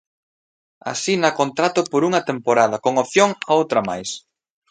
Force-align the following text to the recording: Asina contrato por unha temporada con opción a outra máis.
Asina 0.91 1.29
contrato 1.39 1.79
por 1.91 2.01
unha 2.09 2.21
temporada 2.31 2.81
con 2.83 2.93
opción 3.03 3.29
a 3.49 3.51
outra 3.59 3.79
máis. 3.89 4.09